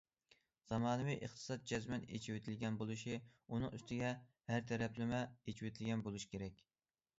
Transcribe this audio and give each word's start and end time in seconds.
زامانىۋى 0.69 1.17
ئىقتىساد 1.27 1.67
جەزمەن 1.71 2.07
ئېچىۋېتىلگەن 2.15 2.79
بولۇشى، 2.81 3.19
ئۇنىڭ 3.27 3.75
ئۈستىگە 3.79 4.11
ھەر 4.51 4.67
تەرەپلىمە 4.75 5.23
ئېچىۋېتىلگەن 5.45 6.05
بولۇشى 6.09 6.35
كېرەك. 6.37 6.69